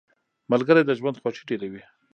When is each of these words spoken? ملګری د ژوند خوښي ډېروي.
ملګری 0.51 0.81
د 0.85 0.91
ژوند 0.99 1.19
خوښي 1.21 1.43
ډېروي. 1.49 1.83